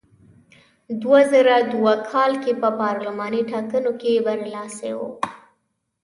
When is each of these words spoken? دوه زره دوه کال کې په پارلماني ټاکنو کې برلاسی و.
دوه 1.01 1.19
زره 1.31 1.55
دوه 1.73 1.93
کال 2.11 2.31
کې 2.43 2.53
په 2.61 2.69
پارلماني 2.81 3.41
ټاکنو 3.51 3.91
کې 4.01 4.23
برلاسی 4.27 4.91
و. 4.97 4.99